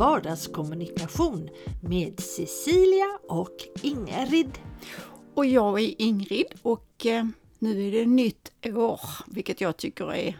Vardagskommunikation 0.00 1.50
med 1.82 2.20
Cecilia 2.20 3.18
och 3.28 3.56
Ingrid. 3.82 4.58
Och 5.34 5.46
jag 5.46 5.80
är 5.80 6.02
Ingrid 6.02 6.46
och 6.62 7.06
eh, 7.06 7.24
nu 7.58 7.88
är 7.88 7.92
det 7.92 8.06
nytt 8.06 8.66
år, 8.66 9.00
vilket 9.26 9.60
jag 9.60 9.76
tycker 9.76 10.14
är 10.14 10.38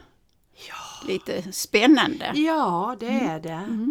lite 1.07 1.53
spännande. 1.53 2.33
Ja, 2.34 2.97
det 3.01 3.07
är 3.07 3.41
det. 3.41 3.91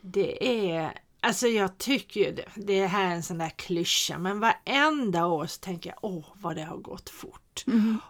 Det 0.00 0.60
är, 0.70 0.92
alltså 1.24 1.46
jag 1.48 1.78
tycker 1.78 2.20
ju 2.20 2.32
det, 2.32 2.44
det 2.54 2.86
här 2.86 3.10
är 3.10 3.14
en 3.14 3.22
sån 3.22 3.38
där 3.38 3.50
klyscha, 3.50 4.18
men 4.18 4.40
varenda 4.40 5.26
år 5.26 5.46
så 5.46 5.60
tänker 5.60 5.90
jag, 5.90 5.98
åh 6.02 6.24
vad 6.34 6.56
det 6.56 6.62
har 6.62 6.76
gått 6.76 7.10
fort. 7.10 7.40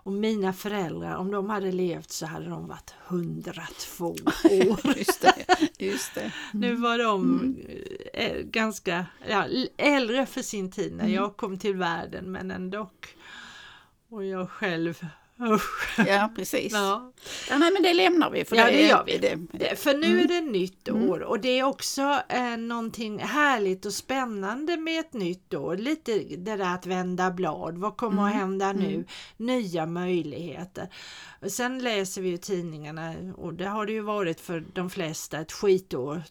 Och 0.03 0.13
mina 0.13 0.53
föräldrar, 0.53 1.15
om 1.15 1.31
de 1.31 1.51
hade 1.51 1.73
levt 1.73 2.11
så 2.11 2.27
hade 2.27 2.49
de 2.49 2.69
varit 2.69 2.95
102 3.09 4.07
år. 4.45 4.97
Just 4.97 5.21
det. 5.21 5.47
Just 5.79 6.15
det. 6.15 6.33
Nu 6.53 6.75
var 6.75 6.99
de 6.99 7.57
eh, 8.15 8.37
ganska 8.43 9.07
ja, 9.29 9.47
äldre 9.77 10.27
för 10.27 10.43
sin 10.43 10.71
tid 10.71 10.93
när 10.97 11.09
jag 11.09 11.37
kom 11.37 11.59
till 11.59 11.77
världen, 11.77 12.33
men 12.33 12.51
ändå. 12.51 12.91
Och 14.09 14.25
jag 14.25 14.51
själv, 14.51 15.07
usch. 15.41 15.99
Ja, 16.09 16.31
precis. 16.37 16.73
Ja. 16.73 17.13
Ja. 17.51 17.59
nej, 17.59 17.71
men 17.73 17.83
det 17.83 17.95
lämnar 17.95 18.31
vi. 18.31 18.45
För 18.45 18.57
Ja, 18.57 18.65
det, 18.67 18.71
det 18.73 18.83
gör 18.89 19.05
vi. 19.07 19.19
Det, 19.19 19.39
Det- 19.53 19.77
För 19.81 19.95
nu 19.95 20.21
är 20.21 20.29
det 20.29 20.41
nytt 20.41 20.89
år 20.89 21.23
och 21.23 21.41
det 21.41 21.59
är 21.59 21.63
också 21.65 22.21
eh, 22.29 22.57
någonting 22.57 23.19
härligt 23.19 23.87
och 23.87 23.95
spännande 23.95 24.77
med 24.77 25.01
ett 25.01 25.13
nytt 25.13 25.55
år. 25.55 25.77
Lite 25.77 26.19
det 26.19 26.57
där 26.57 26.75
att 26.75 26.87
vända 26.87 27.31
blad. 27.31 27.79
Vad 27.79 27.97
kommer 27.97 28.27
att 28.27 28.35
hända 28.35 28.73
nu? 28.73 29.05
Nya 29.37 29.87
möjligheter. 29.87 30.89
Och 31.43 31.51
sen 31.53 31.79
läser 31.79 32.23
vi 32.23 32.29
ju 32.29 32.37
tidningarna 32.37 33.15
och 33.37 33.55
det 33.55 33.67
har 33.67 33.87
det 33.87 33.93
ju 33.93 34.01
varit 34.01 34.41
för 34.41 34.65
de 34.73 34.91
flesta 34.91 35.39
ett 35.41 35.53
skitår 35.53 36.23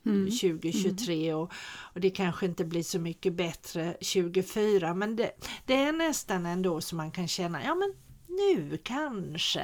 2023 0.41 1.33
och, 1.33 1.51
och 1.93 1.99
det 1.99 2.09
kanske 2.09 2.45
inte 2.45 2.65
blir 2.65 2.83
så 2.83 2.99
mycket 2.99 3.33
bättre 3.33 3.91
2024 3.93 4.93
men 4.93 5.15
det, 5.15 5.31
det 5.65 5.73
är 5.75 5.91
nästan 5.91 6.45
ändå 6.45 6.81
så 6.81 6.95
man 6.95 7.11
kan 7.11 7.27
känna 7.27 7.63
ja 7.63 7.75
men 7.75 7.93
nu 8.37 8.77
kanske 8.83 9.63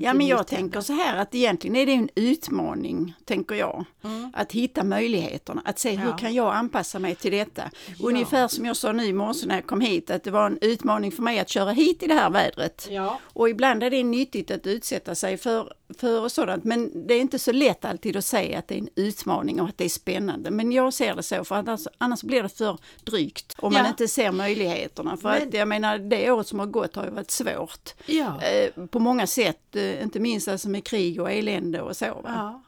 Ja, 0.00 0.12
men 0.14 0.26
jag 0.26 0.46
tänker 0.46 0.80
så 0.80 0.92
här 0.92 1.16
att 1.16 1.34
egentligen 1.34 1.76
är 1.76 1.86
det 1.86 1.92
en 1.92 2.08
utmaning, 2.14 3.14
tänker 3.24 3.54
jag. 3.54 3.84
Att 4.32 4.52
hitta 4.52 4.84
möjligheterna, 4.84 5.62
att 5.64 5.78
se 5.78 5.90
hur 5.90 5.96
Mm. 6.02 6.08
Ja. 6.10 6.16
kan 6.16 6.34
jag 6.34 6.54
anpassa 6.54 6.98
mig 6.98 7.14
till 7.14 7.32
detta. 7.32 7.62
Ja. 7.98 8.08
Ungefär 8.08 8.48
som 8.48 8.64
jag 8.66 8.76
sa 8.76 8.92
nu 8.92 9.04
i 9.06 9.12
morse 9.12 9.46
när 9.46 9.54
jag 9.54 9.66
kom 9.66 9.80
hit, 9.80 10.10
att 10.10 10.24
det 10.24 10.30
var 10.30 10.46
en 10.46 10.58
utmaning 10.60 11.12
för 11.12 11.22
mig 11.22 11.38
att 11.38 11.48
köra 11.48 11.70
hit 11.70 12.02
i 12.02 12.06
det 12.06 12.14
här 12.14 12.30
vädret. 12.30 12.88
Ja. 12.90 13.18
Och 13.22 13.48
ibland 13.48 13.82
är 13.82 13.90
det 13.90 14.02
nyttigt 14.04 14.50
att 14.50 14.66
utsätta 14.66 15.14
sig 15.14 15.36
för, 15.36 15.72
för 15.94 16.28
sådant, 16.28 16.64
men 16.64 17.06
det 17.06 17.14
är 17.14 17.20
inte 17.20 17.38
så 17.38 17.52
lätt 17.52 17.84
alltid 17.84 18.16
att 18.16 18.24
säga 18.24 18.58
att 18.58 18.68
det 18.68 18.74
är 18.74 18.78
en 18.78 18.88
utmaning 18.96 19.60
och 19.60 19.68
att 19.68 19.78
det 19.78 19.84
är 19.84 19.88
spännande. 19.88 20.50
Men 20.50 20.72
jag 20.72 20.92
ser 20.94 21.14
det 21.14 21.22
så, 21.22 21.44
för 21.44 21.54
annars, 21.54 21.80
annars 21.98 22.22
blir 22.22 22.42
det 22.42 22.48
för 22.48 22.78
drygt 23.04 23.54
om 23.58 23.72
man 23.72 23.82
Ja. 23.82 23.88
inte 23.88 24.08
ser 24.08 24.32
möjligheterna. 24.32 25.16
För 25.16 25.28
Men- 25.28 25.48
att 25.48 25.54
jag 25.54 25.68
menar, 25.68 25.98
det 25.98 26.30
året 26.30 26.46
som 26.46 26.58
har 26.58 26.66
gått 26.66 26.96
har 26.96 27.04
ju 27.04 27.10
varit 27.10 27.30
svårt 27.30 27.94
Ja. 28.06 28.40
eh, 28.42 28.86
på 28.86 28.98
många 28.98 29.26
sätt, 29.26 29.76
eh, 29.76 30.02
inte 30.02 30.20
minst 30.20 30.48
alltså 30.48 30.68
med 30.68 30.84
krig 30.84 31.20
och 31.20 31.30
elände 31.32 31.80
och 31.82 31.96
så. 31.96 32.06
Va? 32.06 32.22
Ja. 32.24 32.62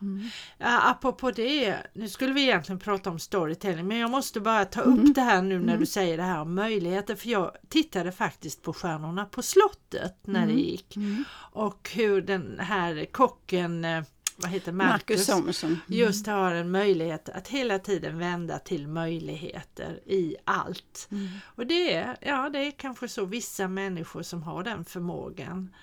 ja, 0.58 0.90
apropå 0.90 1.30
det, 1.30 1.76
nu 1.92 2.08
skulle 2.08 2.32
vi 2.32 2.42
egentligen 2.42 2.78
prata 2.78 3.10
om 3.10 3.18
storytelling 3.18 3.88
men 3.88 3.98
jag 3.98 4.10
måste 4.10 4.40
bara 4.40 4.64
ta 4.64 4.82
Mm. 4.82 4.98
upp 5.08 5.14
det 5.14 5.20
här 5.20 5.42
nu 5.42 5.58
när 5.58 5.76
du 5.76 5.86
säger 5.86 6.16
det 6.16 6.22
här 6.22 6.40
om 6.40 6.54
möjligheter 6.54 7.14
för 7.14 7.28
jag 7.28 7.50
tittade 7.68 8.12
faktiskt 8.12 8.62
på 8.62 8.72
Stjärnorna 8.72 9.24
på 9.24 9.42
slottet 9.42 10.16
när 10.24 10.42
Mm. 10.42 10.54
det 10.56 10.62
gick 10.62 10.94
och 11.52 11.90
hur 11.94 12.22
den 12.22 12.58
här 12.60 13.04
kocken, 13.14 13.84
eh, 13.84 14.02
vad 14.36 14.50
heter 14.50 14.72
Marcus 14.72 14.92
Marcus, 14.92 15.24
Samuelsson. 15.26 15.80
just 15.86 16.26
har 16.26 16.54
en 16.54 16.70
möjlighet 16.70 17.28
att 17.28 17.48
hela 17.48 17.78
tiden 17.78 18.18
vända 18.18 18.58
till 18.58 18.88
möjligheter 18.88 20.00
i 20.06 20.36
allt. 20.44 21.08
Mm. 21.10 21.28
Och 21.44 21.66
det 21.66 21.94
är, 21.94 22.16
ja, 22.20 22.48
det 22.50 22.58
är 22.58 22.70
kanske 22.70 23.08
så 23.08 23.24
vissa 23.24 23.68
människor 23.68 24.22
som 24.22 24.42
har 24.42 24.64
den 24.64 24.84
förmågan. 24.84 25.74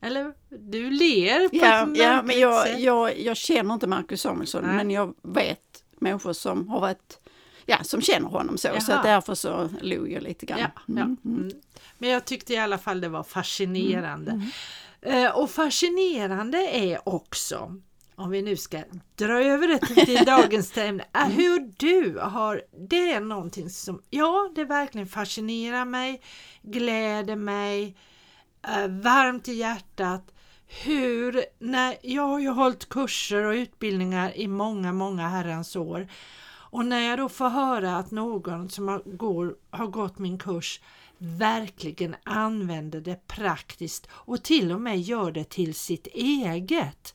Eller 0.00 0.32
du 0.48 0.90
ler 0.90 1.48
på 1.48 1.56
Ja, 1.56 1.82
ett 1.82 1.96
ja 1.98 2.22
men 2.22 2.40
jag, 2.40 2.66
sätt. 2.66 2.80
jag, 2.80 3.20
jag 3.20 3.36
känner 3.36 3.74
inte 3.74 3.86
Marcus 3.86 4.20
Samuelsson, 4.20 4.64
Nej. 4.64 4.76
men 4.76 4.90
jag 4.90 5.14
vet 5.22 5.84
människor 6.00 6.32
som 6.32 6.68
har 6.68 6.80
varit 6.80 7.18
Ja, 7.66 7.84
som 7.84 8.00
känner 8.02 8.28
honom 8.28 8.58
så, 8.58 8.68
så 8.68 8.74
Jaha. 8.90 8.98
att 8.98 9.04
därför 9.04 9.34
så 9.34 9.68
log 9.80 10.12
jag 10.12 10.22
lite 10.22 10.46
grann. 10.46 10.58
Ja, 10.58 10.70
ja. 10.86 11.02
Mm. 11.02 11.50
Men 11.98 12.10
jag 12.10 12.24
tyckte 12.24 12.52
i 12.52 12.56
alla 12.56 12.78
fall 12.78 13.00
det 13.00 13.08
var 13.08 13.22
fascinerande. 13.22 14.40
Eh, 15.02 15.30
och 15.30 15.50
fascinerande 15.50 16.58
är 16.58 17.08
också, 17.08 17.76
om 18.14 18.30
vi 18.30 18.42
nu 18.42 18.56
ska 18.56 18.82
dra 19.16 19.42
över 19.42 19.68
det 19.68 19.78
till, 20.06 20.24
dagens 20.24 20.76
ämne, 20.78 21.04
är 21.12 21.30
hur 21.30 21.72
du 21.76 22.18
har, 22.18 22.62
det 22.88 23.12
är 23.12 23.20
någonting 23.20 23.70
som, 23.70 24.02
ja 24.10 24.50
det 24.54 24.64
verkligen 24.64 25.06
fascinerar 25.06 25.84
mig, 25.84 26.20
gläder 26.62 27.36
mig, 27.36 27.96
eh, 28.68 28.88
varmt 28.88 29.48
i 29.48 29.52
hjärtat. 29.52 30.34
Hur, 30.84 31.44
när 31.58 31.96
jag 32.02 32.22
har 32.22 32.38
ju 32.38 32.48
hållit 32.48 32.88
kurser 32.88 33.44
och 33.44 33.52
utbildningar 33.52 34.36
i 34.36 34.48
många, 34.48 34.92
många 34.92 35.28
herrans 35.28 35.76
år 35.76 36.08
och 36.72 36.84
när 36.86 37.00
jag 37.08 37.18
då 37.18 37.28
får 37.28 37.48
höra 37.48 37.96
att 37.96 38.10
någon 38.10 38.68
som 38.68 38.88
har, 38.88 39.02
går, 39.04 39.56
har 39.70 39.86
gått 39.86 40.18
min 40.18 40.38
kurs 40.38 40.80
verkligen 41.18 42.16
använder 42.24 43.00
det 43.00 43.26
praktiskt 43.26 44.08
och 44.12 44.42
till 44.42 44.72
och 44.72 44.80
med 44.80 45.00
gör 45.00 45.32
det 45.32 45.44
till 45.44 45.74
sitt 45.74 46.06
eget. 46.06 47.14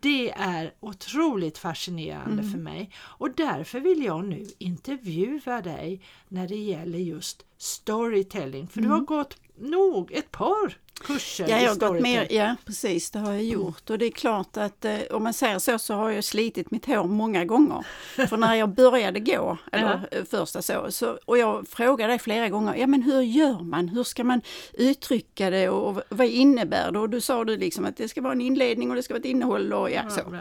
Det 0.00 0.30
är 0.30 0.74
otroligt 0.80 1.58
fascinerande 1.58 2.42
för 2.42 2.58
mig 2.58 2.90
och 2.98 3.30
därför 3.36 3.80
vill 3.80 4.04
jag 4.04 4.24
nu 4.24 4.46
intervjua 4.58 5.62
dig 5.62 6.00
när 6.28 6.48
det 6.48 6.56
gäller 6.56 6.98
just 6.98 7.44
storytelling. 7.58 8.68
För 8.68 8.80
du 8.80 8.88
har 8.88 9.00
gått 9.00 9.36
nog 9.58 10.12
ett 10.12 10.30
par 10.30 10.76
kurser 10.98 11.48
Ja, 11.48 11.60
jag 11.60 11.68
har 11.68 11.76
gått 11.76 12.00
mer, 12.00 12.26
ja 12.30 12.56
precis 12.64 13.10
det 13.10 13.18
har 13.18 13.32
jag 13.32 13.44
gjort 13.44 13.90
och 13.90 13.98
det 13.98 14.06
är 14.06 14.10
klart 14.10 14.56
att 14.56 14.84
eh, 14.84 14.98
om 15.10 15.22
man 15.22 15.34
säger 15.34 15.58
så 15.58 15.78
så 15.78 15.94
har 15.94 16.10
jag 16.10 16.24
slitit 16.24 16.70
mitt 16.70 16.86
hår 16.86 17.04
många 17.04 17.44
gånger. 17.44 17.84
För 18.28 18.36
när 18.36 18.54
jag 18.54 18.68
började 18.68 19.20
gå, 19.20 19.58
eller 19.72 20.08
eh, 20.10 20.24
första 20.24 20.62
så, 20.62 20.86
så, 20.90 21.18
och 21.24 21.38
jag 21.38 21.68
frågade 21.68 22.12
dig 22.12 22.18
flera 22.18 22.48
gånger, 22.48 22.74
ja 22.74 22.86
men 22.86 23.02
hur 23.02 23.20
gör 23.20 23.62
man, 23.62 23.88
hur 23.88 24.04
ska 24.04 24.24
man 24.24 24.42
uttrycka 24.72 25.50
det 25.50 25.68
och, 25.68 25.88
och 25.88 26.02
vad 26.08 26.26
innebär 26.26 26.92
det? 26.92 26.98
Och 26.98 27.10
då 27.10 27.20
sa 27.20 27.44
du 27.44 27.56
liksom 27.56 27.84
att 27.84 27.96
det 27.96 28.08
ska 28.08 28.20
vara 28.20 28.32
en 28.32 28.40
inledning 28.40 28.90
och 28.90 28.96
det 28.96 29.02
ska 29.02 29.14
vara 29.14 29.20
ett 29.20 29.24
innehåll 29.24 29.72
och 29.72 29.90
ja 29.90 30.10
så. 30.10 30.20
Mm. 30.20 30.40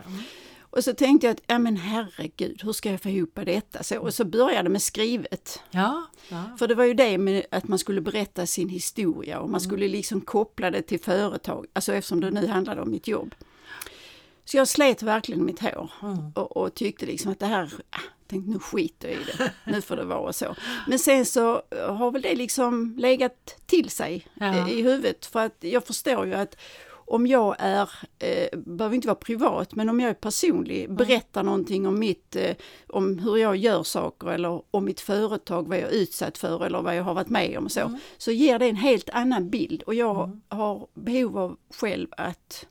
Och 0.78 0.84
så 0.84 0.94
tänkte 0.94 1.28
jag 1.28 1.32
att, 1.34 1.42
ja 1.48 1.60
men 1.60 1.78
herregud, 1.78 2.62
hur 2.64 2.74
ska 2.74 2.92
jag 2.92 3.02
få 3.02 3.10
ihop 3.10 3.40
detta? 3.46 3.84
Så, 3.84 4.00
och 4.00 4.14
så 4.14 4.26
började 4.26 4.64
det 4.64 4.70
med 4.70 4.82
skrivet. 4.82 5.62
Ja, 5.72 6.06
ja. 6.30 6.44
För 6.60 6.68
det 6.68 6.76
var 6.76 6.84
ju 6.84 6.94
det 6.94 7.18
med 7.18 7.46
att 7.52 7.68
man 7.68 7.80
skulle 7.80 8.02
berätta 8.02 8.46
sin 8.46 8.70
historia 8.70 9.40
och 9.40 9.50
man 9.50 9.62
skulle 9.62 9.88
liksom 9.88 10.22
koppla 10.22 10.72
det 10.72 10.82
till 10.82 11.00
företag, 11.00 11.66
alltså 11.74 11.94
eftersom 11.94 12.22
det 12.22 12.32
nu 12.32 12.48
handlade 12.48 12.82
om 12.82 12.92
mitt 12.92 13.08
jobb. 13.08 13.36
Så 14.46 14.58
jag 14.58 14.68
slet 14.68 15.02
verkligen 15.02 15.46
mitt 15.46 15.60
hår 15.60 15.92
och, 16.36 16.58
och 16.58 16.74
tyckte 16.74 17.06
liksom 17.06 17.32
att 17.32 17.40
det 17.40 17.46
här, 17.46 17.74
ah, 17.90 18.00
tänkte 18.28 18.52
nu 18.52 18.60
skiter 18.60 19.08
jag 19.08 19.18
i 19.18 19.24
det, 19.38 19.52
nu 19.66 19.82
får 19.82 19.96
det 19.96 20.06
vara 20.06 20.34
så. 20.34 20.56
Men 20.88 21.00
sen 21.00 21.26
så 21.26 21.62
har 21.88 22.12
väl 22.12 22.22
det 22.22 22.36
liksom 22.36 22.96
legat 22.98 23.56
till 23.66 23.90
sig 23.90 24.28
Ja. 24.34 24.70
i 24.70 24.82
huvudet 24.82 25.26
för 25.26 25.40
att 25.46 25.58
jag 25.60 25.86
förstår 25.86 26.26
ju 26.26 26.34
att 26.34 26.58
om 27.08 27.28
jag 27.28 27.56
är, 27.60 27.90
eh, 28.20 28.60
behöver 28.60 28.96
inte 28.96 29.08
vara 29.08 29.16
privat, 29.16 29.76
men 29.76 29.90
om 29.90 30.00
jag 30.00 30.10
är 30.10 30.14
personlig, 30.14 30.94
berättar 30.94 31.44
någonting 31.44 31.88
om 31.88 32.00
mitt, 32.00 32.36
eh, 32.36 32.56
om 32.88 33.20
hur 33.20 33.38
jag 33.38 33.56
gör 33.56 33.84
saker 33.84 34.28
eller 34.28 34.62
om 34.72 34.86
mitt 34.86 35.00
företag, 35.00 35.68
vad 35.68 35.78
jag 35.78 35.90
är 35.90 35.96
utsatt 35.96 36.38
för 36.38 36.66
eller 36.66 36.82
vad 36.82 36.96
jag 36.96 37.04
har 37.04 37.14
varit 37.14 37.30
med 37.30 37.58
om 37.58 37.66
och 37.66 37.72
så, 37.72 37.98
så 38.18 38.32
ger 38.32 38.60
det 38.60 38.66
en 38.66 38.76
helt 38.76 39.10
annan 39.10 39.50
bild. 39.50 39.82
Och 39.82 39.96
jag 39.96 40.40
har 40.50 40.88
behov 40.94 41.38
av 41.38 41.58
själv 41.80 42.08
att 42.18 42.68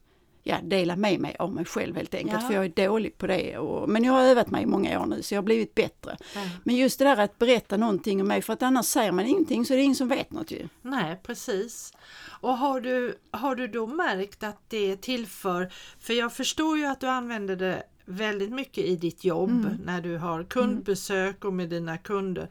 ja, 0.48 0.56
dela 0.62 0.96
med 0.96 1.20
mig 1.20 1.36
av 1.38 1.52
mig 1.54 1.64
själv 1.64 1.96
helt 1.96 2.14
enkelt, 2.14 2.42
Ja. 2.42 2.48
för 2.48 2.54
jag 2.54 2.64
är 2.64 2.88
dålig 2.88 3.18
på 3.18 3.26
det. 3.26 3.58
Och, 3.58 3.88
men 3.88 4.04
jag 4.04 4.12
har 4.12 4.22
övat 4.22 4.50
mig 4.50 4.62
i 4.62 4.66
många 4.66 5.00
år 5.00 5.06
nu 5.06 5.22
så 5.22 5.34
jag 5.34 5.38
har 5.38 5.44
blivit 5.44 5.74
bättre. 5.74 6.16
Ja. 6.34 6.40
Men 6.64 6.76
just 6.76 6.98
det 6.98 7.04
där 7.04 7.16
att 7.16 7.38
berätta 7.38 7.76
någonting 7.76 8.20
om 8.20 8.28
mig, 8.28 8.42
för 8.42 8.52
att 8.52 8.62
annars 8.62 8.86
säger 8.86 9.12
man 9.12 9.26
ingenting 9.26 9.64
så 9.64 9.72
är 9.72 9.76
det 9.78 9.82
ingen 9.82 9.96
som 9.96 10.08
vet 10.08 10.30
något 10.32 10.50
ju. 10.50 10.68
Nej, 10.82 11.20
precis. 11.22 11.92
Och 12.40 12.58
har 12.58 12.80
du, 12.80 13.18
har 13.30 13.54
du 13.56 13.68
då 13.68 13.86
märkt 13.86 14.42
att 14.42 14.70
det 14.70 14.96
tillför, 14.96 15.70
för 16.00 16.14
jag 16.14 16.32
förstår 16.32 16.78
ju 16.78 16.84
att 16.86 17.00
du 17.00 17.06
använder 17.06 17.56
det 17.56 17.82
väldigt 18.04 18.50
mycket 18.52 18.84
i 18.84 18.96
ditt 18.96 19.24
jobb 19.24 19.50
Mm. 19.50 19.76
när 19.84 20.00
du 20.00 20.16
har 20.16 20.44
kundbesök 20.44 21.44
och 21.44 21.52
med 21.52 21.68
dina 21.68 21.98
kunder. 21.98 22.48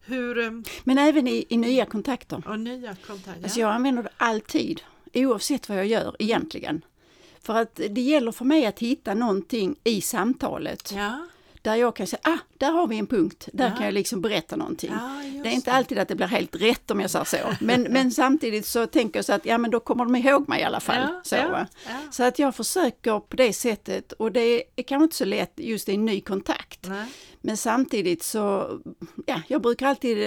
Hur, 0.00 0.38
eh, 0.38 0.50
Men 0.84 0.98
även 0.98 1.28
i, 1.28 1.46
i 1.48 1.56
nya 1.56 1.84
kontakter. 1.86 2.42
och 2.48 2.60
nya 2.60 2.96
kontakter. 3.06 3.42
Alltså 3.42 3.60
jag 3.60 3.70
använder 3.70 4.02
det 4.02 4.08
alltid, 4.16 4.80
oavsett 5.14 5.68
vad 5.68 5.78
jag 5.78 5.86
gör 5.86 6.16
egentligen. 6.18 6.82
För 7.42 7.54
att 7.54 7.80
det 7.90 8.00
gäller 8.00 8.32
för 8.32 8.44
mig 8.44 8.66
att 8.66 8.78
hitta 8.78 9.14
någonting 9.14 9.76
i 9.84 10.00
samtalet 10.00 10.92
ja. 10.96 11.26
där 11.62 11.74
jag 11.74 11.96
kan 11.96 12.06
säga, 12.06 12.20
ah, 12.24 12.38
där 12.58 12.70
har 12.72 12.86
vi 12.86 12.98
en 12.98 13.06
punkt, 13.06 13.48
där 13.52 13.68
Ja. 13.68 13.76
kan 13.76 13.84
jag 13.84 13.94
liksom 13.94 14.20
berätta 14.20 14.56
någonting. 14.56 14.90
Ja, 14.92 15.22
Det 15.42 15.48
är 15.48 15.52
inte 15.52 15.72
alltid 15.72 15.98
att 15.98 16.08
det 16.08 16.14
blir 16.14 16.26
helt 16.26 16.56
rätt 16.56 16.90
om 16.90 17.00
jag 17.00 17.10
säger 17.10 17.24
så, 17.24 17.38
men, 17.60 17.82
men 17.90 18.10
samtidigt 18.10 18.66
så 18.66 18.86
tänker 18.86 19.18
jag 19.18 19.24
så 19.24 19.32
att 19.32 19.46
ja 19.46 19.58
men 19.58 19.70
då 19.70 19.80
kommer 19.80 20.04
de 20.04 20.16
ihåg 20.16 20.48
mig 20.48 20.60
i 20.60 20.64
alla 20.64 20.80
fall. 20.80 21.08
Så, 21.22 21.66
så 22.10 22.22
att 22.22 22.38
jag 22.38 22.54
försöker 22.54 23.20
på 23.20 23.36
det 23.36 23.52
sättet 23.52 24.12
och 24.12 24.32
det 24.32 24.62
är 24.76 24.82
kanske 24.82 25.04
inte 25.04 25.16
så 25.16 25.24
lätt 25.24 25.52
just 25.56 25.88
i 25.88 25.94
en 25.94 26.04
ny 26.04 26.20
kontakt. 26.20 26.86
Nej. 26.88 27.06
Men 27.40 27.56
samtidigt 27.56 28.22
så, 28.22 28.78
ja, 29.26 29.40
jag 29.48 29.62
brukar 29.62 29.86
alltid, 29.86 30.18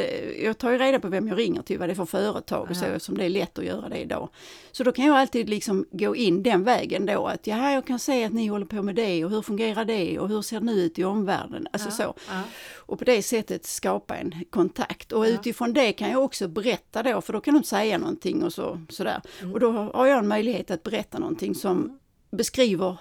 jag 0.43 0.57
tar 0.57 0.71
ju 0.71 0.77
reda 0.77 0.99
på 0.99 1.07
vem 1.07 1.27
jag 1.27 1.37
ringer 1.39 1.61
till, 1.61 1.79
vad 1.79 1.89
det 1.89 1.93
är 1.93 1.95
för 1.95 2.05
företag 2.05 2.67
och 2.69 2.75
så, 2.77 2.85
Ja. 2.85 2.89
eftersom 2.89 3.17
det 3.17 3.25
är 3.25 3.29
lätt 3.29 3.59
att 3.59 3.65
göra 3.65 3.89
det 3.89 3.97
idag. 3.97 4.29
Så 4.71 4.83
då 4.83 4.91
kan 4.91 5.05
jag 5.05 5.17
alltid 5.17 5.49
liksom 5.49 5.85
gå 5.91 6.15
in 6.15 6.43
den 6.43 6.63
vägen 6.63 7.05
då, 7.05 7.27
att 7.27 7.47
ja, 7.47 7.71
jag 7.71 7.85
kan 7.87 7.99
se 7.99 8.23
att 8.25 8.33
ni 8.33 8.47
håller 8.47 8.65
på 8.65 8.81
med 8.81 8.95
det 8.95 9.25
och 9.25 9.31
hur 9.31 9.41
fungerar 9.41 9.85
det 9.85 10.19
och 10.19 10.29
hur 10.29 10.41
ser 10.41 10.59
det 10.59 10.65
nu 10.65 10.71
ut 10.73 10.99
i 10.99 11.03
omvärlden? 11.03 11.67
Alltså 11.73 11.89
Ja, 11.89 11.93
så. 11.95 12.13
ja. 12.29 12.41
Och 12.75 12.99
på 12.99 13.05
det 13.05 13.21
sättet 13.23 13.65
skapa 13.65 14.15
en 14.15 14.33
kontakt. 14.49 15.11
Och 15.11 15.23
utifrån 15.23 15.73
det 15.73 15.93
kan 15.93 16.11
jag 16.11 16.23
också 16.23 16.47
berätta 16.47 17.03
då, 17.03 17.21
för 17.21 17.33
då 17.33 17.41
kan 17.41 17.53
de 17.53 17.63
säga 17.63 17.97
någonting 17.97 18.43
och 18.43 18.53
så, 18.53 18.81
sådär. 18.89 19.21
Mm. 19.41 19.53
Och 19.53 19.59
då 19.59 19.71
har 19.71 20.07
jag 20.07 20.19
en 20.19 20.27
möjlighet 20.27 20.71
att 20.71 20.83
berätta 20.83 21.19
någonting 21.19 21.55
som 21.55 21.99
beskriver 22.31 22.97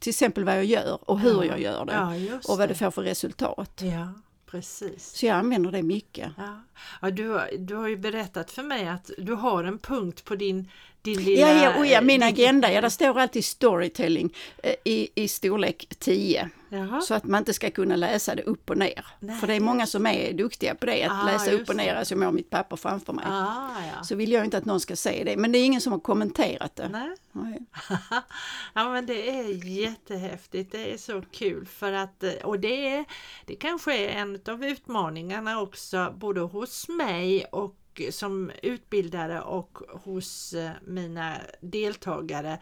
till 0.00 0.10
exempel 0.10 0.44
vad 0.44 0.56
jag 0.56 0.64
gör 0.64 1.10
och 1.10 1.18
hur 1.20 1.34
Ja. 1.34 1.44
jag 1.44 1.60
gör 1.60 1.84
det. 1.84 1.92
Ja, 2.30 2.38
och 2.48 2.58
vad 2.58 2.68
det 2.68 2.74
får 2.74 2.90
för 2.90 3.02
resultat. 3.02 3.80
Ja, 3.84 4.08
precis. 4.46 5.16
Så 5.16 5.26
jag 5.26 5.36
använder 5.36 5.72
det 5.72 5.82
mycket. 5.82 6.32
Ja. 6.36 6.60
Ja, 7.02 7.10
du, 7.10 7.40
du 7.58 7.74
har 7.74 7.88
ju 7.88 7.96
berättat 7.96 8.50
för 8.50 8.62
mig 8.62 8.88
att 8.88 9.10
du 9.18 9.34
har 9.34 9.64
en 9.64 9.78
punkt 9.78 10.24
på 10.24 10.34
din, 10.36 10.68
din 11.02 11.22
lilla... 11.24 11.40
Ja, 11.52 11.62
ja, 11.64 11.78
och 11.78 11.86
ja, 11.86 12.00
min 12.00 12.20
din- 12.20 12.28
agenda, 12.28 12.72
ja, 12.72 12.80
där 12.80 12.88
står 12.88 13.18
alltid 13.18 13.44
storytelling 13.44 14.34
eh, 14.62 14.74
i, 14.84 15.08
i 15.14 15.28
storlek 15.28 15.86
10. 15.98 16.50
Jaha. 16.72 17.00
Så 17.00 17.14
att 17.14 17.24
man 17.24 17.38
inte 17.38 17.54
ska 17.54 17.70
kunna 17.70 17.96
läsa 17.96 18.34
det 18.34 18.42
upp 18.42 18.70
och 18.70 18.78
ner. 18.78 19.06
Nej, 19.20 19.36
För 19.40 19.46
det 19.46 19.54
är 19.54 19.60
många 19.60 19.86
som 19.86 20.06
är 20.06 20.32
duktiga 20.32 20.74
på 20.74 20.86
det, 20.86 21.02
att 21.04 21.12
Ah, 21.12 21.26
läsa 21.32 21.50
upp 21.52 21.68
och 21.68 21.76
ner. 21.76 21.94
Alltså 21.94 22.14
jag 22.14 22.22
har 22.24 22.32
mitt 22.32 22.50
papper 22.50 22.76
framför 22.76 23.12
mig. 23.12 23.24
Ah, 23.28 23.68
ja. 23.96 24.04
Så 24.04 24.14
vill 24.16 24.32
jag 24.32 24.44
inte 24.44 24.58
att 24.58 24.64
någon 24.64 24.80
ska 24.80 24.96
se 24.96 25.24
det. 25.24 25.36
Men 25.36 25.52
det 25.52 25.58
är 25.58 25.64
ingen 25.64 25.80
som 25.80 25.92
har 25.92 25.98
kommenterat 26.00 26.76
det. 26.76 26.88
Nej. 26.88 27.16
Nej. 27.32 27.58
ja 28.74 28.90
men 28.92 29.06
det 29.06 29.30
är 29.30 29.66
jättehäftigt, 29.80 30.72
det 30.72 30.92
är 30.92 30.96
så 30.96 31.22
kul 31.32 31.66
för 31.66 31.92
att 31.92 32.22
eh, 32.22 32.32
och 32.32 32.60
det, 32.60 32.88
är, 32.88 33.04
det 33.46 33.54
kanske 33.54 33.96
är 33.96 34.08
en 34.08 34.40
av 34.48 34.64
utmaningarna 34.64 35.60
också 35.60 36.14
både 36.16 36.40
hos 36.40 36.88
mig 36.88 37.44
och 37.44 37.76
som 38.10 38.50
utbildare 38.62 39.42
och 39.42 39.78
hos 40.04 40.52
eh, 40.52 40.70
mina 40.86 41.40
deltagare 41.60 42.58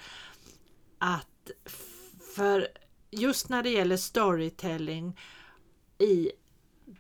att 0.99 1.51
för 2.35 2.69
just 3.11 3.49
när 3.49 3.63
det 3.63 3.71
gäller 3.71 3.97
storytelling 3.97 5.19
i 5.99 6.31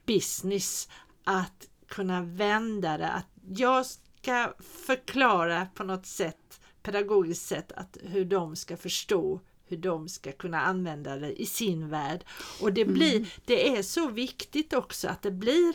business 0.06 0.88
att 1.24 1.68
kunna 1.88 2.22
vända 2.22 2.98
det, 2.98 3.10
att 3.10 3.28
jag 3.48 3.86
ska 3.86 4.54
förklara 4.60 5.66
på 5.74 5.84
något 5.84 6.06
sätt 6.06 6.60
pedagogiskt 6.82 7.46
sätt 7.46 7.72
att 7.72 7.96
hur 8.02 8.24
de 8.24 8.56
ska 8.56 8.76
förstå 8.76 9.40
hur 9.68 9.76
de 9.76 10.08
ska 10.08 10.32
kunna 10.32 10.60
använda 10.60 11.16
det 11.16 11.42
i 11.42 11.46
sin 11.46 11.88
värld. 11.88 12.24
Och 12.60 12.72
det, 12.72 12.84
blir, 12.84 13.32
det 13.44 13.76
är 13.76 13.82
så 13.82 14.08
viktigt 14.08 14.72
också 14.72 15.08
att 15.08 15.22
det 15.22 15.30
blir 15.30 15.74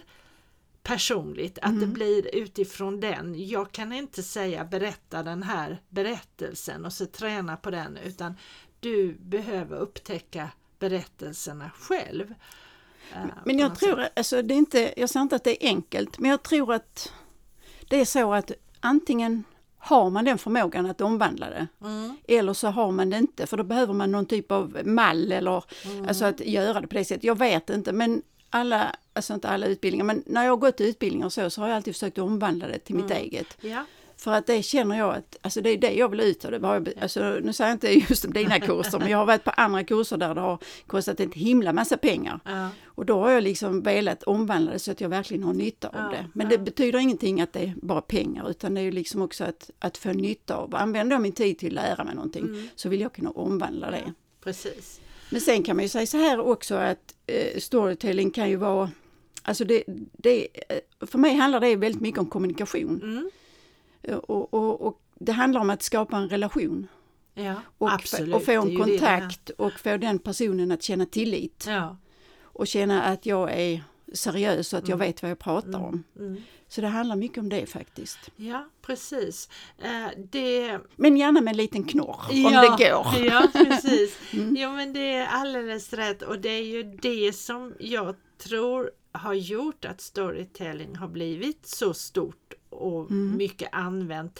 personligt, 0.84 1.60
att 1.62 1.80
det 1.80 1.88
blir 1.88 2.36
utifrån 2.36 3.00
den. 3.00 3.48
Jag 3.48 3.72
kan 3.72 3.94
inte 3.94 4.24
säga 4.24 4.66
berätta 4.66 5.24
den 5.24 5.44
här 5.44 5.82
berättelsen 5.90 6.86
och 6.86 6.94
så 6.94 7.06
träna 7.06 7.58
på 7.58 7.72
den 7.72 7.98
utan 7.98 8.34
du 8.80 9.14
behöver 9.14 9.78
upptäcka 9.78 10.50
berättelserna 10.80 11.70
själv. 11.80 12.34
Eh, 13.14 13.20
Men 13.46 13.60
jag 13.60 13.80
tror, 13.80 13.96
sätt. 14.02 14.12
alltså 14.16 14.42
det 14.42 14.54
är 14.54 14.58
inte, 14.58 14.94
jag 14.98 15.10
säger 15.10 15.22
inte 15.22 15.36
att 15.36 15.44
det 15.44 15.64
är 15.66 15.68
enkelt, 15.68 16.20
men 16.20 16.32
jag 16.32 16.44
tror 16.44 16.74
att 16.74 17.12
det 17.90 18.00
är 18.02 18.06
så 18.06 18.34
att 18.34 18.52
antingen 18.80 19.44
har 19.78 20.10
man 20.10 20.26
den 20.26 20.38
förmågan 20.38 20.86
att 20.86 21.02
omvandla 21.02 21.50
det, 21.50 21.68
Mm. 21.82 22.18
eller 22.28 22.54
så 22.54 22.68
har 22.68 22.92
man 22.92 23.10
det 23.10 23.18
inte, 23.18 23.48
för 23.48 23.58
då 23.58 23.64
behöver 23.64 23.94
man 23.94 24.12
någon 24.12 24.26
typ 24.26 24.52
av 24.52 24.82
mall 24.86 25.32
eller 25.32 25.64
Mm. 25.86 26.08
alltså 26.08 26.26
att 26.26 26.40
göra 26.40 26.82
det 26.82 26.88
på 26.88 26.96
det 26.96 27.06
sättet. 27.06 27.24
Jag 27.24 27.38
vet 27.38 27.70
inte, 27.70 27.92
men 27.94 28.22
alla, 28.54 28.96
alltså 29.14 29.34
inte 29.34 29.50
alla 29.50 29.66
utbildningar, 29.66 30.06
men 30.06 30.24
när 30.26 30.44
jag 30.44 30.52
har 30.52 30.58
gått 30.58 30.82
utbildningar 30.82 31.26
och 31.26 31.34
så, 31.34 31.50
så 31.50 31.62
har 31.62 31.68
jag 31.68 31.76
alltid 31.76 31.94
försökt 31.94 32.18
omvandla 32.18 32.68
det 32.68 32.80
till 32.80 32.96
mitt 32.96 33.06
Mm. 33.12 33.18
eget. 33.18 33.58
Ja, 33.62 33.86
För 34.18 34.32
att 34.34 34.48
det 34.48 34.64
känner 34.64 34.98
jag 34.98 35.16
att, 35.16 35.38
alltså 35.42 35.62
det 35.62 35.70
är 35.70 35.78
det 35.78 35.92
jag 35.94 36.10
vill 36.10 36.20
ut 36.20 36.46
av 36.46 36.52
det. 36.52 36.94
Alltså, 37.02 37.20
nu 37.44 37.54
säger 37.54 37.70
jag 37.70 37.76
inte 37.76 38.10
just 38.10 38.26
om 38.26 38.34
dina 38.34 38.60
kurser, 38.70 39.00
men 39.00 39.10
jag 39.10 39.18
har 39.18 39.26
varit 39.26 39.44
på 39.44 39.52
andra 39.52 39.84
kurser 39.84 40.18
där 40.18 40.36
det 40.36 40.42
har 40.42 40.58
kostat 40.88 41.20
en 41.20 41.32
himla 41.32 41.74
massa 41.74 41.98
pengar. 41.98 42.40
ja, 42.46 42.70
Och 42.86 43.06
då 43.06 43.20
har 43.20 43.30
jag 43.32 43.44
liksom 43.44 43.82
velat 43.82 44.24
omvandla 44.24 44.72
det 44.72 44.80
så 44.80 44.92
att 44.92 45.02
jag 45.02 45.10
verkligen 45.10 45.44
har 45.44 45.54
nytta 45.54 45.88
av 45.88 45.96
Ja, 45.96 46.10
det. 46.18 46.26
Men 46.34 46.50
det 46.50 46.58
betyder 46.58 47.00
ingenting 47.00 47.42
att 47.42 47.54
det 47.54 47.60
är 47.60 47.74
bara 47.82 48.02
pengar, 48.02 48.50
utan 48.50 48.74
det 48.74 48.82
är 48.82 48.86
ju 48.86 48.92
liksom 48.92 49.22
också 49.22 49.44
att, 49.44 49.70
att 49.80 49.98
få 49.98 50.10
nytta 50.14 50.56
av. 50.56 50.76
Använder 50.76 51.16
jag 51.16 51.22
min 51.22 51.32
tid 51.32 51.58
till 51.60 51.78
att 51.78 51.84
lära 51.86 52.04
mig 52.04 52.16
någonting 52.16 52.44
Mm. 52.44 52.68
så 52.76 52.90
vill 52.90 53.02
jag 53.02 53.14
kunna 53.14 53.30
omvandla 53.30 53.92
det. 53.92 54.14
precis. 54.44 55.00
Men 55.30 55.42
sen 55.42 55.64
kan 55.64 55.76
man 55.76 55.84
ju 55.86 55.90
säga 55.90 56.06
så 56.06 56.18
här 56.18 56.40
också 56.40 56.76
att 56.76 57.16
eh, 57.28 57.60
storytelling 57.60 58.32
kan 58.32 58.50
ju 58.50 58.56
vara 58.56 58.92
Alltså 59.46 59.66
det, 59.66 59.84
det, 60.12 60.48
eh, 60.70 61.08
för 61.08 61.18
mig 61.18 61.36
handlar 61.36 61.60
det 61.60 61.76
väldigt 61.76 62.02
mycket 62.02 62.20
om 62.20 62.26
kommunikation. 62.26 63.02
Mm. 63.04 63.30
Eh, 64.02 64.16
Och, 64.18 64.54
och, 64.54 64.82
och 64.82 65.02
det 65.16 65.32
handlar 65.32 65.62
om 65.62 65.70
att 65.70 65.84
skapa 65.84 66.18
en 66.18 66.30
relation. 66.30 66.88
Ja, 67.34 67.56
Och, 67.78 67.94
absolut. 67.94 68.36
och 68.36 68.44
få 68.46 68.52
en 68.52 68.70
ju 68.70 68.78
det 68.78 68.86
det 68.86 68.98
kontakt 69.00 69.50
och 69.50 69.72
få 69.74 69.98
den 69.98 70.20
personen 70.20 70.72
att 70.72 70.84
känna 70.84 71.06
tillit. 71.06 71.66
Ja. 71.68 71.98
Och 72.42 72.68
känna 72.68 73.04
att 73.04 73.26
jag 73.26 73.52
är 73.52 73.84
seriös 74.14 74.74
och 74.74 74.80
att 74.80 74.88
jag 74.88 74.96
Mm. 74.96 75.08
vet 75.08 75.22
vad 75.22 75.32
jag 75.32 75.40
pratar 75.40 75.80
om. 75.80 76.04
Mm. 76.20 76.42
Så 76.68 76.82
det 76.82 76.88
handlar 76.88 77.16
mycket 77.16 77.38
om 77.38 77.50
det 77.50 77.66
faktiskt. 77.66 78.20
Ja, 78.36 78.70
precis. 78.82 79.50
Eh, 79.84 80.08
det, 80.32 80.80
Men 80.96 81.18
gärna 81.18 81.42
med 81.42 81.52
en 81.52 81.58
liten 81.58 81.84
knorr 81.84 82.20
om 82.30 82.36
ja, 82.54 82.62
det 82.62 82.68
går. 82.90 83.26
Ja, 83.26 83.48
precis. 83.54 84.18
Mm. 84.34 84.56
Jo, 84.56 84.72
men 84.72 84.94
det 84.94 85.14
är 85.14 85.28
alldeles 85.28 85.94
rätt 85.94 86.22
och 86.22 86.40
det 86.40 86.50
är 86.50 86.64
ju 86.64 86.84
det 86.84 87.34
som 87.34 87.74
jag 87.80 88.16
tror 88.38 88.92
har 89.12 89.34
gjort 89.34 89.86
att 89.86 90.02
storytelling 90.02 90.96
har 90.96 91.08
blivit 91.08 91.66
så 91.68 91.94
stort 91.94 92.54
och 92.70 93.12
Mm. 93.12 93.38
mycket 93.38 93.70
använt. 93.72 94.40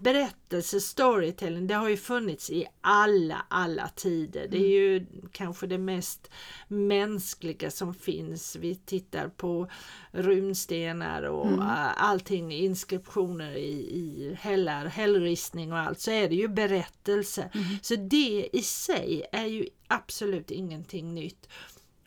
Berättelse, 0.00 0.80
storytelling, 0.80 1.66
det 1.66 1.74
har 1.74 1.88
ju 1.88 1.96
funnits 1.96 2.50
i 2.50 2.66
alla, 2.80 3.46
alla 3.48 3.88
tider. 3.88 4.48
Det 4.50 4.56
är 4.58 4.68
ju 4.68 5.06
kanske 5.32 5.66
det 5.66 5.78
mest 5.78 6.30
mänskliga 6.68 7.70
som 7.70 7.94
finns. 7.94 8.56
Vi 8.56 8.74
tittar 8.74 9.28
på 9.28 9.68
runstenar 10.12 11.22
och 11.22 11.46
Mm. 11.46 11.66
allting, 11.96 12.52
inskriptioner 12.52 13.52
i, 13.56 13.70
i 13.98 14.36
hällar, 14.40 14.86
hällristning 14.86 15.72
och 15.72 15.78
allt, 15.78 16.00
så 16.00 16.10
är 16.10 16.28
det 16.28 16.34
ju 16.34 16.48
berättelse. 16.48 17.50
Mm. 17.54 17.66
Så 17.82 17.96
det 17.96 18.48
i 18.52 18.62
sig 18.62 19.26
är 19.32 19.46
ju 19.46 19.66
absolut 19.88 20.50
ingenting 20.50 21.14
nytt. 21.14 21.48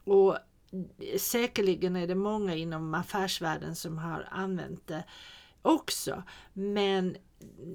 Och 0.04 0.38
säkerligen 1.18 1.96
är 1.96 2.08
det 2.08 2.16
många 2.16 2.56
inom 2.56 2.94
affärsvärlden 2.94 3.76
som 3.76 3.98
har 3.98 4.28
använt 4.32 4.88
det 4.88 5.04
också. 5.62 6.24
Men 6.54 7.18